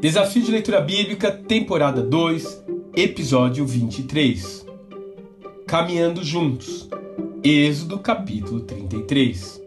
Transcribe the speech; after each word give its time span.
Desafio 0.00 0.42
de 0.42 0.50
Leitura 0.50 0.80
Bíblica, 0.80 1.30
temporada 1.30 2.00
2, 2.02 2.64
episódio 2.96 3.66
23. 3.66 4.64
Caminhando 5.66 6.24
Juntos. 6.24 6.88
Êxodo 7.44 7.98
capítulo 7.98 8.60
33. 8.60 9.62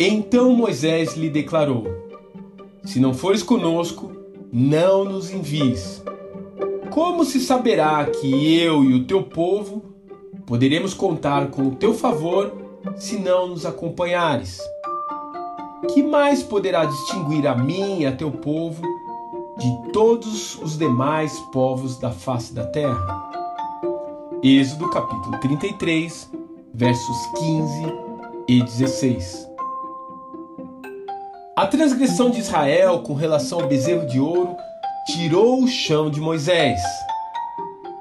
Então 0.00 0.52
Moisés 0.52 1.16
lhe 1.16 1.30
declarou: 1.30 1.86
Se 2.82 2.98
não 2.98 3.14
fores 3.14 3.40
conosco, 3.40 4.10
não 4.52 5.04
nos 5.04 5.30
envies. 5.30 6.02
Como 6.90 7.24
se 7.24 7.38
saberá 7.38 8.04
que 8.06 8.58
eu 8.58 8.82
e 8.82 8.94
o 8.94 9.04
teu 9.04 9.22
povo 9.22 9.84
poderemos 10.44 10.92
contar 10.92 11.52
com 11.52 11.68
o 11.68 11.76
teu 11.76 11.94
favor 11.94 12.52
se 12.96 13.16
não 13.16 13.46
nos 13.46 13.64
acompanhares? 13.64 14.58
Que 15.92 16.02
mais 16.02 16.42
poderá 16.42 16.84
distinguir 16.84 17.46
a 17.46 17.54
mim 17.54 18.00
e 18.00 18.06
a 18.06 18.12
teu 18.12 18.30
povo 18.30 18.82
de 19.58 19.92
todos 19.92 20.56
os 20.56 20.78
demais 20.78 21.38
povos 21.52 21.98
da 21.98 22.10
face 22.10 22.54
da 22.54 22.66
terra? 22.66 23.30
Êxodo 24.42 24.88
capítulo 24.90 25.38
33, 25.38 26.30
versos 26.72 27.26
15 27.38 28.06
e 28.48 28.62
16. 28.62 29.48
A 31.56 31.66
transgressão 31.66 32.30
de 32.30 32.40
Israel 32.40 33.00
com 33.00 33.14
relação 33.14 33.60
ao 33.60 33.66
bezerro 33.66 34.06
de 34.06 34.20
ouro 34.20 34.56
tirou 35.06 35.62
o 35.62 35.68
chão 35.68 36.10
de 36.10 36.20
Moisés. 36.20 36.80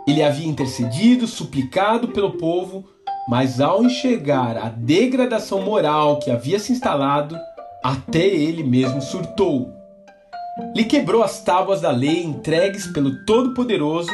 Ele 0.08 0.22
havia 0.22 0.48
intercedido, 0.48 1.26
suplicado 1.26 2.10
pelo 2.10 2.38
povo, 2.38 2.86
mas 3.28 3.60
ao 3.60 3.84
enxergar 3.84 4.58
a 4.58 4.70
degradação 4.70 5.62
moral 5.62 6.20
que 6.20 6.30
havia 6.30 6.60
se 6.60 6.72
instalado, 6.72 7.40
até 7.86 8.26
ele 8.26 8.64
mesmo 8.64 9.00
surtou. 9.00 9.72
Lhe 10.76 10.86
quebrou 10.86 11.22
as 11.22 11.44
tábuas 11.44 11.82
da 11.82 11.92
lei 11.92 12.24
entregues 12.24 12.88
pelo 12.88 13.24
Todo-Poderoso 13.26 14.10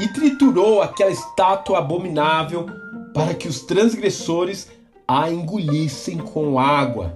e 0.00 0.08
triturou 0.08 0.80
aquela 0.80 1.10
estátua 1.10 1.80
abominável 1.80 2.64
para 3.12 3.34
que 3.34 3.46
os 3.46 3.60
transgressores 3.60 4.70
a 5.06 5.30
engolissem 5.30 6.16
com 6.16 6.58
água. 6.58 7.14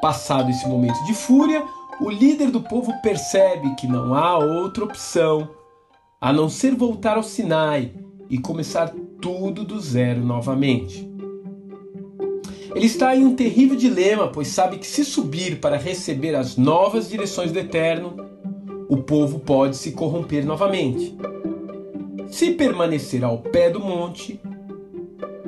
Passado 0.00 0.50
esse 0.50 0.66
momento 0.66 1.04
de 1.04 1.12
fúria, 1.12 1.62
o 2.00 2.08
líder 2.08 2.50
do 2.50 2.62
povo 2.62 2.94
percebe 3.02 3.74
que 3.74 3.86
não 3.86 4.14
há 4.14 4.38
outra 4.38 4.84
opção 4.84 5.50
a 6.18 6.32
não 6.32 6.48
ser 6.48 6.74
voltar 6.74 7.18
ao 7.18 7.22
Sinai 7.22 7.92
e 8.30 8.38
começar 8.38 8.90
tudo 9.20 9.64
do 9.64 9.78
zero 9.78 10.24
novamente. 10.24 11.11
Ele 12.74 12.86
está 12.86 13.14
em 13.14 13.24
um 13.24 13.34
terrível 13.34 13.76
dilema, 13.76 14.28
pois 14.28 14.48
sabe 14.48 14.78
que 14.78 14.86
se 14.86 15.04
subir 15.04 15.60
para 15.60 15.76
receber 15.76 16.34
as 16.34 16.56
novas 16.56 17.08
direções 17.08 17.52
do 17.52 17.58
Eterno, 17.58 18.16
o 18.88 18.96
povo 18.96 19.40
pode 19.40 19.76
se 19.76 19.92
corromper 19.92 20.44
novamente. 20.44 21.16
Se 22.28 22.52
permanecer 22.52 23.22
ao 23.24 23.38
pé 23.38 23.68
do 23.68 23.78
monte, 23.78 24.40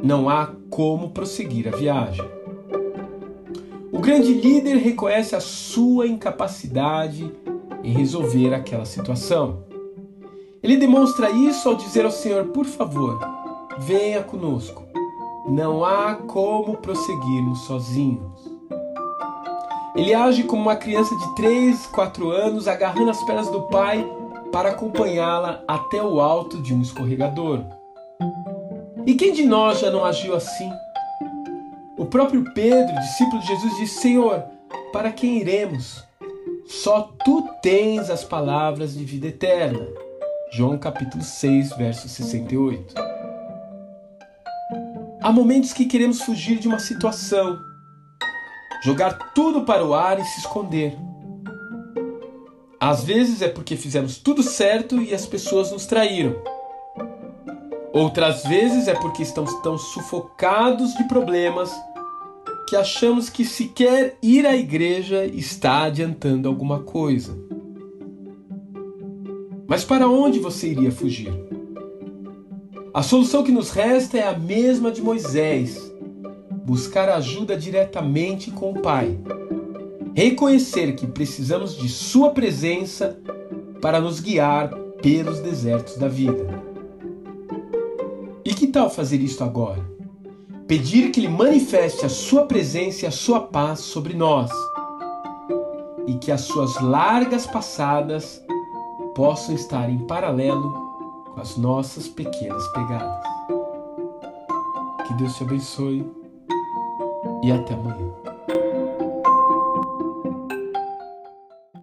não 0.03 0.29
há 0.29 0.51
como 0.69 1.11
prosseguir 1.11 1.67
a 1.67 1.77
viagem. 1.77 2.25
O 3.91 3.99
grande 4.01 4.35
líder 4.35 4.77
reconhece 4.77 5.35
a 5.35 5.41
sua 5.41 6.07
incapacidade 6.07 7.31
em 7.83 7.93
resolver 7.93 8.53
aquela 8.53 8.85
situação. 8.85 9.65
Ele 10.63 10.77
demonstra 10.77 11.31
isso 11.31 11.69
ao 11.69 11.75
dizer 11.75 12.05
ao 12.05 12.11
Senhor: 12.11 12.47
Por 12.47 12.67
favor, 12.67 13.19
venha 13.79 14.23
conosco. 14.23 14.84
Não 15.47 15.85
há 15.85 16.15
como 16.15 16.79
prosseguirmos 16.79 17.61
sozinhos. 17.61 18.51
Ele 19.95 20.15
age 20.15 20.43
como 20.45 20.63
uma 20.63 20.77
criança 20.77 21.15
de 21.17 21.35
3, 21.37 21.87
4 21.87 22.31
anos, 22.31 22.67
agarrando 22.67 23.11
as 23.11 23.23
pernas 23.25 23.49
do 23.49 23.63
pai 23.63 24.05
para 24.51 24.71
acompanhá-la 24.71 25.63
até 25.69 26.03
o 26.03 26.21
alto 26.21 26.63
de 26.63 26.75
um 26.75 26.81
escorregador. 26.81 27.61
E 29.07 29.15
quem 29.15 29.33
de 29.33 29.45
nós 29.45 29.81
já 29.81 29.91
não 29.91 30.05
agiu 30.05 30.35
assim? 30.35 30.71
O 31.97 32.07
próprio 32.07 32.45
Pedro, 32.55 32.95
discípulo 33.01 33.41
de 33.41 33.47
Jesus, 33.47 33.77
disse: 33.77 34.01
Senhor, 34.01 34.43
para 34.93 35.13
quem 35.13 35.39
iremos? 35.39 36.03
Só 36.67 37.13
tu 37.25 37.47
tens 37.61 38.09
as 38.09 38.25
palavras 38.25 38.95
de 38.95 39.05
vida 39.05 39.27
eterna. 39.27 39.87
João 40.51 40.79
capítulo 40.79 41.23
6, 41.23 41.77
verso 41.77 42.09
68. 42.09 43.14
Há 45.25 45.33
momentos 45.33 45.73
que 45.73 45.87
queremos 45.87 46.21
fugir 46.21 46.59
de 46.59 46.69
uma 46.69 46.79
situação, 46.79 47.59
jogar 48.85 49.33
tudo 49.33 49.63
para 49.63 49.83
o 49.83 49.95
ar 49.95 50.21
e 50.21 50.25
se 50.27 50.41
esconder. 50.41 50.95
Às 52.79 53.05
vezes 53.05 53.41
é 53.41 53.49
porque 53.49 53.75
fizemos 53.75 54.19
tudo 54.19 54.43
certo 54.43 55.01
e 55.01 55.15
as 55.15 55.25
pessoas 55.25 55.73
nos 55.73 55.87
traíram. 55.87 56.37
Outras 57.91 58.43
vezes 58.43 58.87
é 58.87 58.93
porque 58.93 59.23
estamos 59.23 59.55
tão 59.63 59.79
sufocados 59.79 60.93
de 60.93 61.05
problemas 61.05 61.73
que 62.69 62.77
achamos 62.77 63.31
que 63.31 63.47
sequer 63.47 64.19
ir 64.23 64.47
à 64.47 64.55
igreja 64.55 65.25
está 65.25 65.85
adiantando 65.85 66.51
alguma 66.51 66.81
coisa. 66.81 67.35
Mas 69.67 69.87
para 69.87 70.07
onde 70.07 70.39
você 70.39 70.69
iria 70.69 70.93
fugir? 70.93 71.33
A 72.95 73.03
solução 73.03 73.43
que 73.43 73.51
nos 73.51 73.71
resta 73.71 74.19
é 74.19 74.29
a 74.29 74.39
mesma 74.39 74.93
de 74.93 75.03
Moisés: 75.03 75.93
buscar 76.65 77.09
ajuda 77.09 77.57
diretamente 77.57 78.53
com 78.53 78.71
o 78.71 78.81
Pai. 78.81 79.19
Reconhecer 80.15 80.95
que 80.95 81.05
precisamos 81.05 81.77
de 81.77 81.89
Sua 81.89 82.31
presença 82.31 83.19
para 83.83 84.01
nos 84.01 84.21
guiar 84.21 84.73
pelos 85.03 85.41
desertos 85.41 85.97
da 85.97 86.07
vida. 86.07 86.63
E 88.45 88.55
que 88.55 88.69
tal 88.69 88.89
fazer 88.89 89.21
isto 89.21 89.43
agora? 89.43 89.85
Pedir 90.69 91.11
que 91.11 91.19
Ele 91.19 91.29
manifeste 91.29 92.07
a 92.07 92.09
Sua 92.09 92.47
presença 92.47 93.07
e 93.07 93.09
a 93.09 93.11
Sua 93.11 93.41
paz 93.41 93.81
sobre 93.81 94.15
nós, 94.15 94.53
e 96.07 96.15
que 96.15 96.31
as 96.31 96.43
Suas 96.43 96.81
largas 96.81 97.45
passadas 97.45 98.41
possam 99.17 99.57
estar 99.57 99.91
em 99.91 99.99
paralelo 99.99 100.94
com 101.35 101.41
as 101.41 101.57
nossas 101.57 102.09
pequenas 102.09 102.67
pegadas. 102.69 103.25
Que 105.07 105.15
Deus 105.15 105.35
te 105.37 105.43
abençoe 105.43 106.07
e 107.43 107.53
até 107.53 107.75
amanhã. 107.75 108.24